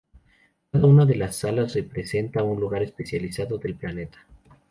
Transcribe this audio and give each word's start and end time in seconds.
Cada 0.71 0.87
una 0.87 1.05
de 1.05 1.13
las 1.13 1.35
salas 1.35 1.75
representa 1.75 2.41
un 2.41 2.59
lugar 2.59 2.81
especializado 2.81 3.59
del 3.59 3.75
planeta. 3.75 4.25